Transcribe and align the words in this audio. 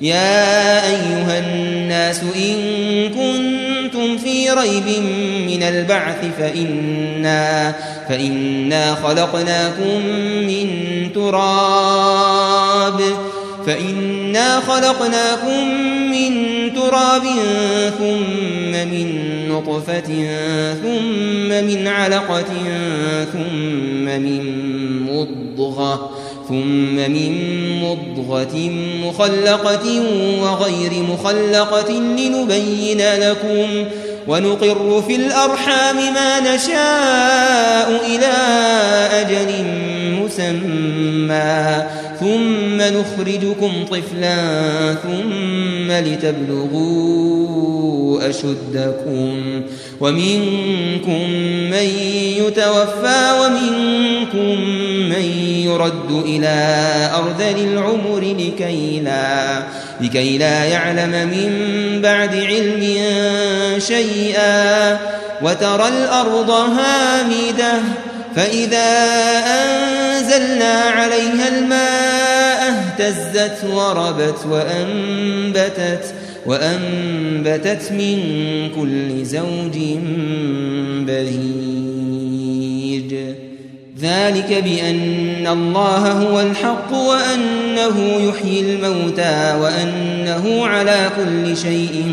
يا 0.00 0.86
أيها 0.90 1.38
الناس 1.38 2.20
إن 2.36 2.54
كنتم 3.08 4.18
في 4.18 4.50
ريب 4.50 5.02
من 5.46 5.62
البعث 5.62 6.24
فإنا, 6.38 7.74
فإنا 8.08 8.94
خلقناكم 8.94 10.06
من 10.46 10.68
تراب 11.14 13.00
فإنا 13.66 14.60
خلقناكم 14.60 15.64
من 16.10 16.34
تراب 16.74 17.22
ثم 17.98 18.72
من 18.72 19.28
نطفة 19.48 20.26
ثم 20.82 21.48
من 21.48 21.88
علقة 21.88 22.44
ثم 23.32 24.04
من 24.04 24.42
مضغة 25.02 26.10
ثم 26.48 26.94
من 26.94 27.32
مضغة 27.80 28.56
مخلقة 29.04 30.02
وغير 30.42 30.92
مخلقة 31.02 31.92
لنبين 31.92 33.00
لكم 33.20 33.84
ونقر 34.28 35.02
في 35.08 35.16
الأرحام 35.16 35.96
ما 35.96 36.40
نشاء 36.40 38.00
إلى 38.06 38.32
أجل 39.12 39.64
مسمى 40.22 41.86
ثم 42.20 42.76
نخرجكم 42.80 43.84
طفلا 43.90 44.36
ثم 44.94 45.92
لتبلغوا 45.92 47.38
أشدكم 48.30 49.62
ومنكم 50.00 51.30
من 51.70 51.88
يتوفى 52.38 53.32
ومنكم 53.40 54.60
من 55.08 55.24
يرد 55.64 56.10
إلى 56.24 56.56
أرذل 57.14 57.72
العمر 57.72 58.20
لكي 58.38 59.00
لا, 59.00 59.62
لكي 60.00 60.38
لا 60.38 60.64
يعلم 60.64 61.10
من 61.10 61.50
بعد 62.02 62.34
علم 62.34 62.98
شيئا 63.78 64.98
وترى 65.42 65.88
الأرض 65.88 66.50
هامدة 66.50 67.72
فإذا 68.36 68.88
أنزلنا 69.46 70.74
عليها 70.74 71.48
الماء 71.58 72.74
اهتزت 72.98 73.64
وربت 73.64 74.46
وأنبتت 74.50 76.14
وأنبتت 76.46 77.92
من 77.92 78.18
كل 78.76 79.24
زوج 79.24 79.78
بهيج. 81.06 81.68
ذلك 84.00 84.62
بأن 84.64 85.46
الله 85.46 86.12
هو 86.12 86.40
الحق 86.40 86.92
وأنه 86.92 88.28
يحيي 88.28 88.60
الموتى 88.60 89.56
وأنه 89.60 90.66
على 90.66 91.10
كل 91.16 91.56
شيء 91.56 92.04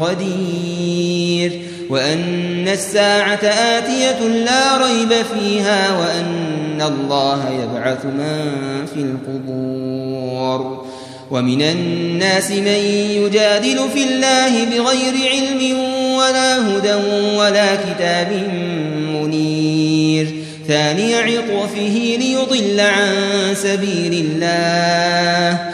قدير. 0.00 1.60
وأن 1.90 2.68
الساعة 2.68 3.44
آتية 3.44 4.28
لا 4.28 4.76
ريب 4.76 5.12
فيها 5.12 5.98
وأن 5.98 6.82
الله 6.82 7.50
يبعث 7.50 8.04
من 8.04 8.86
في 8.94 9.00
القبور. 9.00 10.84
ومن 11.30 11.62
الناس 11.62 12.50
من 12.50 12.66
يجادل 12.66 13.78
في 13.94 14.04
الله 14.04 14.64
بغير 14.64 15.14
علم 15.32 15.78
ولا 16.14 16.68
هدى 16.68 16.94
ولا 17.36 17.74
كتاب 17.74 18.32
منير. 19.14 20.34
ثاني 20.68 21.14
عطفه 21.14 22.16
ليضل 22.20 22.80
عن 22.80 23.14
سبيل 23.54 24.26
الله. 24.26 25.73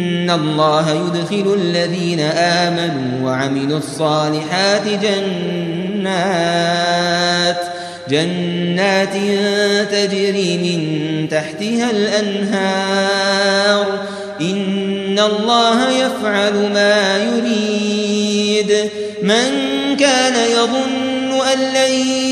إن 0.31 0.39
الله 0.39 0.91
يدخل 0.91 1.53
الذين 1.53 2.19
آمنوا 2.19 3.29
وعملوا 3.29 3.77
الصالحات 3.77 4.87
جنات 4.87 6.11
جنات 8.09 9.13
تجري 9.91 10.57
من 10.57 11.29
تحتها 11.29 11.91
الأنهار. 11.91 13.85
إن 14.41 15.19
الله 15.19 15.89
يفعل 15.89 16.53
ما 16.73 17.17
يريد. 17.17 18.89
من 19.23 19.47
كان 19.99 20.33
يظن 20.51 21.10
أن 21.53 21.59
لن 21.59 21.91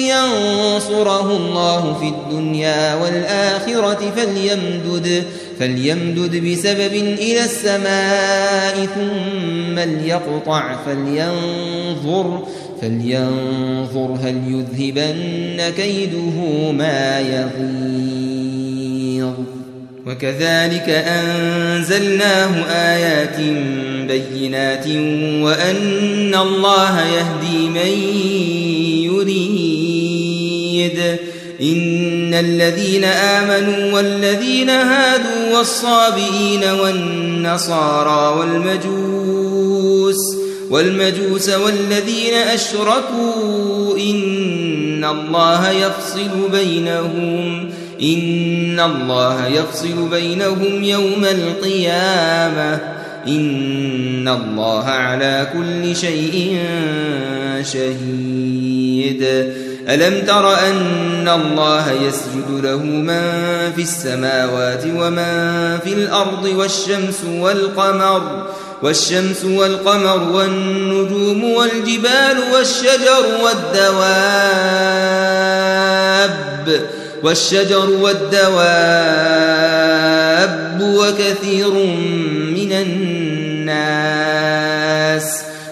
ينصره 0.10 1.38
الله 1.38 1.98
في 2.00 2.08
الدنيا 2.08 2.96
والآخرة 2.96 4.14
فليمدد 4.16 5.24
فليمدد 5.60 6.36
بسبب 6.36 6.94
إلى 6.94 7.44
السماء 7.44 8.88
ثم 8.96 9.80
ليقطع 9.80 10.76
فلينظر 10.86 12.48
فلينظر 12.82 14.18
هل 14.24 14.36
يذهبن 14.48 15.74
كيده 15.78 16.72
ما 16.72 17.20
يغيظ. 17.20 18.00
وكذلك 20.08 20.90
أنزلناه 20.90 22.66
آيات 22.70 23.40
بينات 24.08 24.88
وأن 25.46 26.36
الله 26.36 27.06
يهدي 27.06 27.70
من 27.70 27.92
يريد. 29.22 31.00
إن 31.62 32.34
الذين 32.34 33.04
آمنوا 33.04 33.94
والذين 33.94 34.70
هادوا 34.70 35.58
والصابئين 35.58 36.64
والنصارى 36.84 38.40
والمجوس 38.40 40.16
والمجوس 40.70 41.50
والذين 41.50 42.34
أشركوا 42.34 43.98
إن 43.98 45.06
الله 45.06 45.70
يفصل 45.70 46.50
بينهم 46.52 47.70
إن 48.02 48.80
الله 48.80 49.48
يفصل 49.48 50.10
بينهم 50.12 50.84
يوم 50.84 51.26
القيامة. 51.26 52.99
إن 53.28 54.28
الله 54.28 54.84
على 54.84 55.48
كل 55.54 55.96
شيء 55.96 56.60
شهيد. 57.62 59.24
ألم 59.90 60.26
تر 60.26 60.54
أن 60.54 61.28
الله 61.28 61.92
يسجد 61.92 62.66
له 62.66 62.78
من 62.84 63.22
في 63.76 63.82
السماوات 63.82 64.84
ومن 64.86 65.80
في 65.84 65.94
الأرض 65.94 66.46
والشمس 66.46 67.24
والقمر 67.26 68.48
والشمس 68.84 69.46
والقمر 69.46 70.24
والنجوم 70.34 71.44
والجبال 71.44 72.38
والشجر 72.54 73.26
والدواب 73.44 74.30
والشجر 77.24 77.90
والدواب 77.90 78.90
وكثير 80.82 81.74
من 82.54 82.72
الناس 82.72 83.09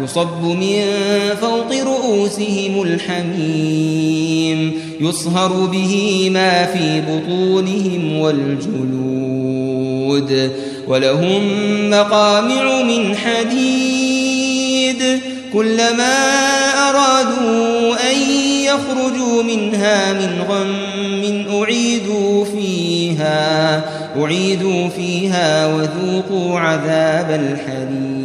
يصب 0.00 0.42
من 0.42 0.82
فوق 1.40 1.72
رؤوسهم 1.82 2.82
الحميم 2.82 4.72
يصهر 5.00 5.66
به 5.66 6.30
ما 6.32 6.66
في 6.66 7.00
بطونهم 7.00 8.18
والجلود 8.18 9.64
ولهم 10.88 11.42
مقامع 11.90 12.82
من 12.82 13.16
حديد 13.16 15.02
كلما 15.52 16.14
أرادوا 16.90 18.10
أن 18.10 18.16
يخرجوا 18.64 19.42
منها 19.42 20.12
من 20.12 20.42
غم 20.48 21.14
أعيدوا 21.62 22.44
فيها 22.44 23.84
أعيدوا 24.22 24.88
فيها 24.88 25.66
وذوقوا 25.66 26.60
عذاب 26.60 27.30
الحريق. 27.30 28.24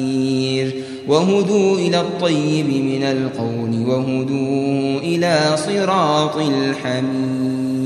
وهدوا 1.07 1.77
إلى 1.77 1.99
الطيب 1.99 2.65
من 2.65 3.03
القول 3.03 3.85
وهدوا 3.87 4.99
إلى 4.99 5.57
صراط 5.57 6.37
الحميد. 6.37 7.81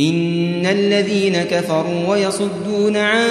إن 0.00 0.66
الذين 0.66 1.36
كفروا 1.36 2.08
ويصدون 2.08 2.96
عن 2.96 3.26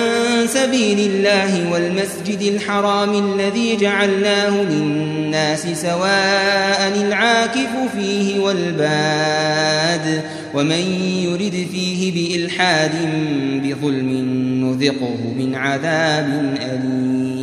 سبيل 0.47 0.99
الله 0.99 1.71
والمسجد 1.71 2.41
الحرام 2.41 3.09
الذي 3.09 3.75
جعلناه 3.75 4.63
للناس 4.63 5.67
سواء 5.81 7.01
العاكف 7.07 7.69
فيه 7.95 8.39
والباد 8.39 10.21
ومن 10.55 11.01
يرد 11.23 11.67
فيه 11.71 12.11
بإلحاد 12.11 12.91
بظلم 13.63 14.09
نذقه 14.63 15.17
من 15.37 15.55
عذاب 15.55 16.57
أليم. 16.61 17.42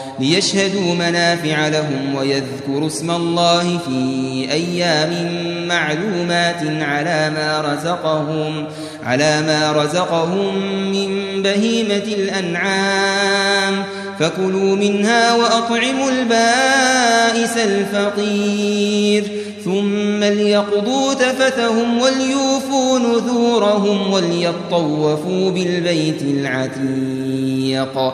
ليشهدوا 0.21 0.93
منافع 0.93 1.67
لهم 1.67 2.15
ويذكروا 2.15 2.87
اسم 2.87 3.11
الله 3.11 3.77
في 3.77 4.47
أيام 4.51 5.41
معلومات 5.67 6.61
على 6.81 7.31
ما 7.35 7.73
رزقهم 7.73 8.67
على 9.03 9.41
ما 9.41 9.71
رزقهم 9.71 10.55
من 10.91 11.41
بهيمة 11.43 11.95
الأنعام. 11.95 13.83
فكلوا 14.19 14.75
منها 14.75 15.35
وأطعموا 15.35 16.09
البائس 16.11 17.57
الفقير. 17.57 19.31
ثم 19.65 20.23
ليقضوا 20.23 21.13
تفثهم 21.13 22.01
وليوفوا 22.01 22.99
نذورهم 22.99 24.13
وليطوفوا 24.13 25.51
بالبيت 25.51 26.21
العتيق. 26.21 28.13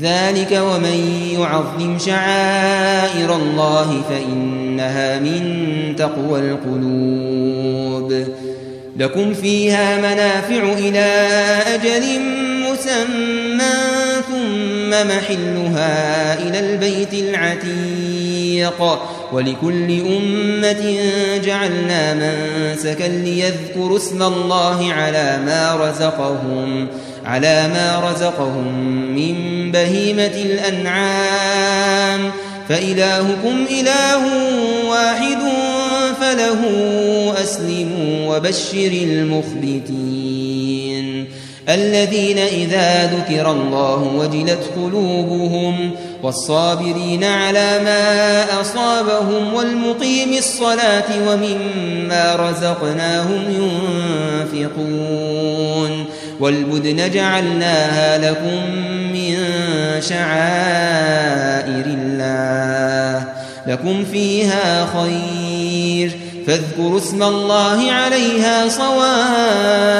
ذلك 0.00 0.60
ومن 0.62 1.28
يعظم 1.38 1.98
شعائر 1.98 3.36
الله 3.36 4.02
فإنها 4.10 5.18
من 5.18 5.94
تقوى 5.96 6.40
القلوب. 6.40 8.24
لكم 8.96 9.34
فيها 9.34 9.96
منافع 9.96 10.72
إلى 10.78 11.26
أجل 11.74 12.20
مسمى 12.70 13.74
ثم 14.28 14.90
محلها 14.90 16.34
إلى 16.42 16.60
البيت 16.60 17.14
العتيق. 17.14 18.98
ولكل 19.32 20.00
أمة 20.00 20.98
جعلنا 21.44 22.14
منسكا 22.14 23.04
ليذكروا 23.04 23.96
اسم 23.96 24.22
الله 24.22 24.92
على 24.92 25.38
ما 25.46 25.76
رزقهم. 25.76 26.86
على 27.28 27.68
ما 27.68 28.10
رزقهم 28.10 28.74
من 29.14 29.34
بهيمة 29.72 30.36
الأنعام. 30.44 32.30
فإلهكم 32.68 33.66
إله 33.70 34.22
واحد 34.88 35.38
فله 36.20 36.60
أسلموا 37.42 38.36
وبشر 38.36 38.92
المخبتين. 38.92 40.28
الذين 41.68 42.38
إذا 42.38 43.06
ذكر 43.06 43.50
الله 43.50 44.02
وجلت 44.16 44.70
قلوبهم 44.76 45.90
والصابرين 46.22 47.24
على 47.24 47.80
ما 47.84 48.44
أصابهم 48.60 49.54
والمقيم 49.54 50.32
الصلاة 50.38 51.28
ومما 51.28 52.36
رزقناهم 52.36 53.70
ينفقون. 54.52 56.04
والبدن 56.40 57.10
جعلناها 57.10 58.18
لكم 58.18 58.74
من 59.12 59.36
شعائر 60.00 61.84
الله 61.86 63.24
لكم 63.66 64.04
فيها 64.04 64.86
خير. 64.86 66.18
فاذكروا 66.46 66.98
اسم 66.98 67.22
الله 67.22 67.92
عليها 67.92 68.68
صواف. 68.68 69.98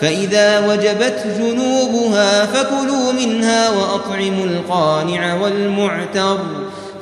فإذا 0.00 0.66
وجبت 0.66 1.26
جنوبها 1.38 2.46
فكلوا 2.46 3.12
منها 3.12 3.70
وأطعموا 3.70 4.44
القانع 4.44 5.34
والمعتر. 5.34 6.38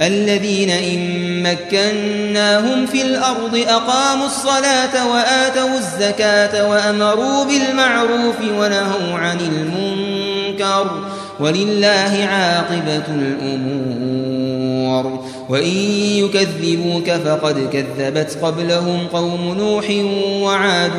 الذين 0.00 0.70
إن 0.70 1.42
مكناهم 1.42 2.86
في 2.86 3.02
الأرض 3.02 3.64
أقاموا 3.68 4.26
الصلاة 4.26 5.08
وآتوا 5.10 5.78
الزكاة 5.78 6.70
وأمروا 6.70 7.44
بالمعروف 7.44 8.40
ونهوا 8.40 9.18
عن 9.18 9.38
المنكر 9.40 10.90
ولله 11.40 12.28
عاقبة 12.30 13.04
الأمور. 13.08 14.48
وإن 15.48 15.76
يكذبوك 16.24 17.10
فقد 17.10 17.68
كذبت 17.72 18.38
قبلهم 18.42 19.06
قوم 19.12 19.54
نوح 19.58 19.84
وعاد 20.42 20.92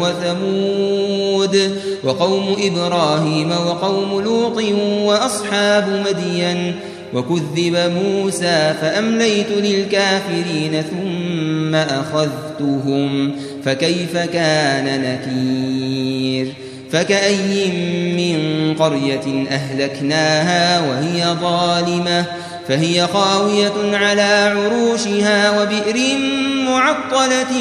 وثمود 0.00 1.76
وقوم 2.04 2.56
إبراهيم 2.58 3.50
وقوم 3.50 4.20
لوط 4.20 4.62
وأصحاب 5.04 6.04
مدين 6.08 6.74
وكذب 7.14 7.92
موسى 8.02 8.74
فأمليت 8.80 9.50
للكافرين 9.50 10.82
ثم 10.82 11.74
أخذتهم 11.74 13.32
فكيف 13.64 14.16
كان 14.16 15.02
نكير؟ 15.02 16.54
فكأي 16.90 17.70
من 18.16 18.74
قرية 18.74 19.46
أهلكناها 19.50 20.80
وهي 20.80 21.24
ظالمة؟ 21.40 22.24
فهي 22.72 23.06
خاوية 23.06 23.96
على 23.96 24.54
عروشها 24.56 25.60
وبئر 25.60 26.18
معطلة 26.66 27.52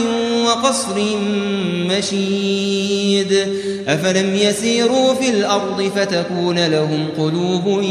وقصر 0.46 0.96
مشيد. 1.89 3.48
أفلم 3.88 4.36
يسيروا 4.36 5.13
في 5.13 5.30
الأرض 5.30 5.91
فتكون 5.96 6.65
لهم 6.68 7.08
قلوب 7.18 7.84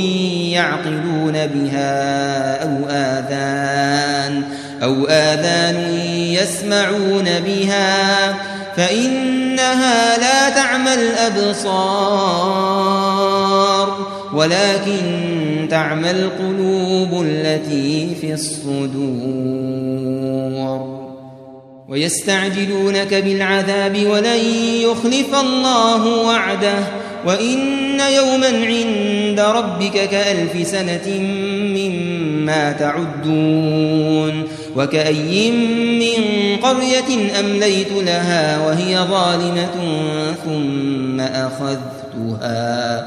يعقلون 0.53 1.33
بها 1.33 2.63
أو 2.63 2.71
آذان 2.91 4.43
أو 4.83 5.07
آذان 5.09 5.99
يسمعون 6.15 7.29
بها. 7.47 8.35
فإنها 8.77 10.19
لا 10.19 10.51
تعمى 10.51 10.95
الأبصار. 10.95 12.51
ولكن 14.35 15.01
تعمى 15.71 16.11
القلوب 16.11 17.25
التي 17.27 18.15
في 18.21 18.35
الصدور. 18.35 19.81
ويستعجلونك 21.89 23.15
بالعذاب 23.15 24.07
ولن 24.07 24.41
يخلف 24.83 25.35
الله 25.41 26.27
وعده. 26.27 26.79
وإن 27.27 27.59
يوما 28.01 28.47
عند 28.47 29.41
ربك 29.41 30.09
كألف 30.09 30.67
سنة 30.69 31.21
مما 31.77 32.73
تعدون. 32.73 34.43
وكأي 34.77 35.51
من 36.01 36.57
قرية 36.57 37.41
أمليت 37.41 37.93
لها 37.93 38.67
وهي 38.67 38.99
ظالمة 38.99 39.75
ثم 40.45 41.21
أخذتها. 41.21 43.07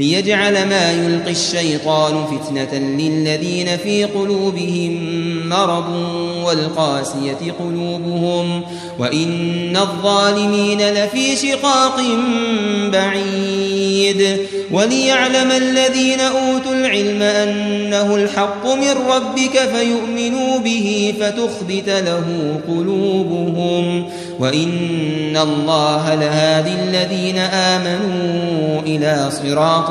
ليجعل 0.00 0.68
ما 0.68 0.92
يلقي 0.92 1.30
الشيطان 1.30 2.24
فتنة 2.26 2.78
للذين 2.78 3.76
في 3.76 4.04
قلوبهم 4.04 5.00
مرض 5.48 5.88
والقاسية 6.44 7.52
قلوبهم 7.58 8.62
وإن 8.98 9.76
الظالمين 9.76 10.78
لفي 10.80 11.36
شقاق 11.36 12.00
بعيد 12.92 14.36
وليعلم 14.72 15.50
الذين 15.50 16.20
أوتوا 16.20 16.74
العلم 16.74 17.22
أنه 17.22 18.14
الحق 18.16 18.66
من 18.66 18.94
ربك 19.10 19.58
فيؤمنوا 19.74 20.58
به 20.58 21.14
فتخبت 21.20 21.88
له 21.88 22.60
قلوبهم 22.68 24.08
وإن 24.38 25.36
الله 25.36 26.14
لهادي 26.14 26.70
الذين 26.70 27.38
آمنوا 27.38 28.80
إلى 28.82 29.30
صراط 29.30 29.89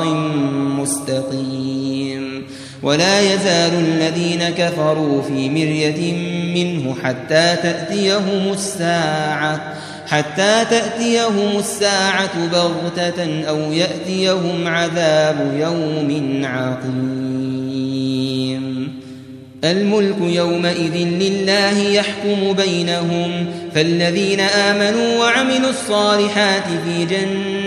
مستقيم. 0.80 2.46
ولا 2.82 3.20
يزال 3.20 3.72
الذين 3.74 4.48
كفروا 4.58 5.22
في 5.22 5.50
مرية 5.50 6.12
منه 6.54 6.96
حتى 7.04 7.56
تأتيهم 7.62 8.52
الساعة 8.52 9.74
حتى 10.06 10.64
تأتيهم 10.70 11.58
الساعة 11.58 12.46
بغتة 12.52 13.44
أو 13.48 13.72
يأتيهم 13.72 14.66
عذاب 14.66 15.54
يوم 15.60 16.40
عقيم. 16.44 17.40
الملك 19.64 20.16
يومئذ 20.20 20.96
لله 20.96 21.78
يحكم 21.78 22.52
بينهم 22.52 23.46
فالذين 23.74 24.40
آمنوا 24.40 25.18
وعملوا 25.18 25.70
الصالحات 25.70 26.64
في 26.84 27.04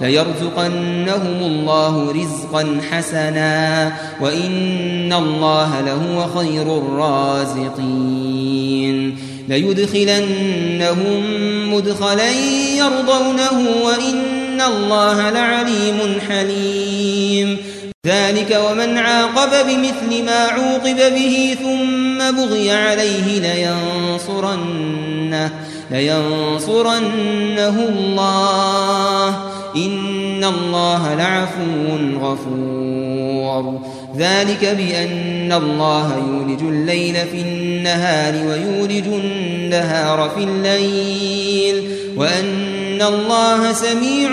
ليرزقنهم 0.00 1.42
الله 1.42 2.12
رزقا 2.12 2.80
حسنا 2.90 3.92
وإن 4.20 5.12
الله 5.12 5.80
لهو 5.80 6.28
خير 6.38 6.78
الرازقين. 6.78 7.76
ليدخلنهم 9.48 11.22
مدخلا 11.74 12.30
يرضونه 12.76 13.68
وإن 13.84 14.60
الله 14.60 15.30
لعليم 15.30 16.20
حليم. 16.28 17.58
ذلك 18.06 18.60
ومن 18.70 18.98
عاقب 18.98 19.66
بمثل 19.66 20.24
ما 20.24 20.46
عوقب 20.46 21.14
به 21.14 21.56
ثم 21.62 22.18
بغي 22.36 22.70
عليه 22.70 23.40
لينصرنه 23.40 25.50
لينصرنه 25.90 27.88
الله. 27.88 29.55
إن 29.76 30.44
الله 30.44 31.14
لعفو 31.14 31.96
غفور. 32.20 33.80
ذلك 34.16 34.64
بأن 34.64 35.52
الله 35.52 36.22
يولج 36.28 36.62
الليل 36.62 37.14
في 37.14 37.40
النهار 37.40 38.34
ويولج 38.34 39.06
النهار 39.06 40.30
في 40.36 40.44
الليل 40.44 41.90
وأن 42.16 43.02
الله 43.02 43.72
سميع 43.72 44.30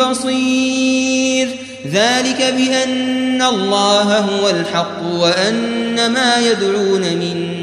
بصير. 0.00 1.48
ذلك 1.92 2.54
بأن 2.56 3.42
الله 3.42 4.18
هو 4.18 4.48
الحق 4.48 5.02
وأن 5.14 6.12
ما 6.12 6.36
يدعون 6.50 7.00
من 7.00 7.62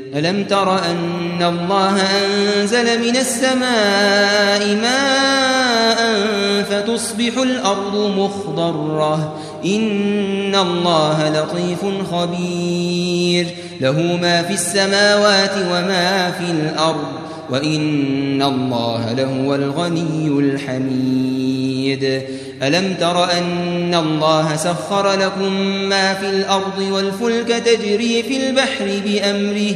ألم 0.15 0.43
تر 0.43 0.85
أن 0.85 1.43
الله 1.43 2.01
أنزل 2.01 2.99
من 2.99 3.17
السماء 3.17 4.75
ماء 4.75 6.21
فتصبح 6.63 7.37
الأرض 7.37 7.95
مخضرة؟ 8.17 9.39
إن 9.65 10.55
الله 10.55 11.29
لطيف 11.29 11.79
خبير. 12.11 13.47
له 13.81 14.17
ما 14.21 14.41
في 14.41 14.53
السماوات 14.53 15.53
وما 15.71 16.31
في 16.31 16.51
الأرض 16.51 17.07
وإن 17.49 18.41
الله 18.41 19.13
لهو 19.13 19.55
الغني 19.55 20.27
الحميد. 20.27 22.21
ألم 22.63 22.95
تر 22.99 23.31
أن 23.31 23.95
الله 23.95 24.55
سخر 24.55 25.13
لكم 25.13 25.53
ما 25.89 26.13
في 26.13 26.29
الأرض 26.29 26.79
والفلك 26.91 27.47
تجري 27.47 28.23
في 28.23 28.47
البحر 28.47 29.01
بأمره؟ 29.05 29.75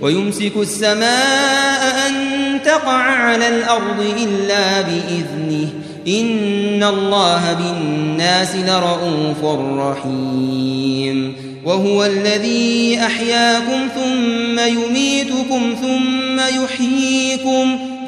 ويمسك 0.00 0.52
السماء 0.56 2.08
أن 2.08 2.14
تقع 2.64 3.02
على 3.02 3.48
الأرض 3.48 4.14
إلا 4.22 4.80
بإذنه. 4.80 5.68
إن 6.08 6.82
الله 6.82 7.52
بالناس 7.52 8.56
لرؤوف 8.56 9.44
رحيم. 9.78 11.36
وهو 11.64 12.04
الذي 12.04 12.98
أحياكم 13.06 13.88
ثم 13.94 14.58
يميتكم 14.58 15.74
ثم 15.82 16.40
يحييكم. 16.64 17.93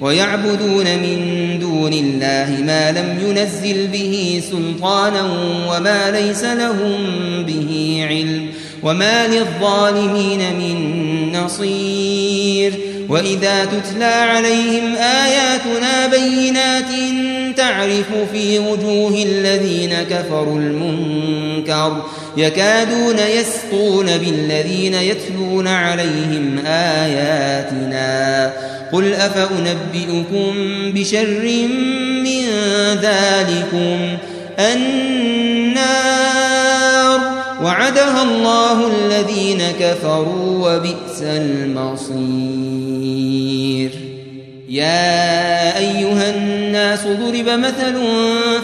ويعبدون 0.00 0.84
من 0.84 1.58
دون 1.60 1.92
الله 1.92 2.62
ما 2.66 2.92
لم 2.92 3.18
ينزل 3.28 3.86
به 3.86 4.42
سلطانا 4.50 5.22
وما 5.70 6.10
ليس 6.10 6.44
لهم 6.44 6.96
به 7.46 8.04
علم 8.08 8.46
وما 8.82 9.26
للظالمين 9.26 10.38
من 10.58 10.76
نصير 11.32 12.72
وإذا 13.08 13.64
تتلى 13.64 14.04
عليهم 14.04 14.96
آياتنا 14.96 16.06
بينات 16.06 16.88
تعرف 17.56 18.06
في 18.32 18.58
وجوه 18.58 19.22
الذين 19.22 19.94
كفروا 20.10 20.58
المنكر 20.58 22.02
يكادون 22.36 23.16
يسقون 23.18 24.06
بالذين 24.06 24.94
يتلون 24.94 25.68
عليهم 25.68 26.58
آياتنا 26.66 28.52
قل 28.92 29.12
أفأنبئكم 29.12 30.54
بشر 30.94 31.68
من 32.24 32.44
ذلكم 33.02 34.16
النار 34.58 35.98
وعدها 37.62 38.22
الله 38.22 38.86
الذين 38.86 39.62
كفروا 39.80 40.76
وبئس 40.76 41.22
المصير 41.22 42.88
يا 44.68 45.78
أيها 45.78 46.34
الناس 46.36 47.00
ضرب 47.04 47.48
مثل 47.48 47.94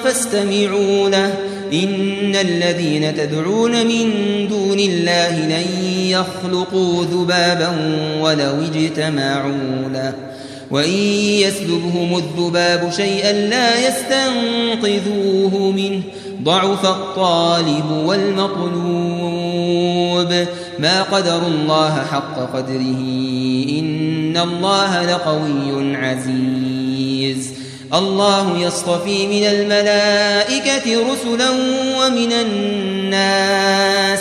فاستمعوا 0.05 1.11
له 1.11 1.35
إن 1.73 2.37
الذين 2.37 3.15
تدعون 3.15 3.87
من 3.87 4.11
دون 4.49 4.79
الله 4.79 5.47
لن 5.47 5.65
يخلقوا 6.11 7.05
ذبابا 7.05 7.69
ولو 8.21 8.62
اجتمعوا 8.62 9.88
له. 9.93 10.12
وإن 10.71 10.99
يسلبهم 11.19 12.17
الذباب 12.17 12.90
شيئا 12.97 13.33
لا 13.33 13.88
يستنقذوه 13.88 15.73
منه. 15.77 16.03
ضعف 16.43 16.87
الطالب 16.87 17.90
والمطلوب. 17.90 18.85
ما 20.79 21.03
قدر 21.03 21.47
الله 21.47 22.05
حق 22.12 22.57
قدره. 22.57 23.01
إن 23.79 24.37
الله 24.37 25.05
لقوي 25.05 25.97
عزيز. 25.97 27.53
الله 27.95 28.59
يصطفي 28.59 29.27
من 29.27 29.43
الملائكة 29.47 31.12
رسلا 31.12 31.51
ومن 31.99 32.33
الناس. 32.33 34.21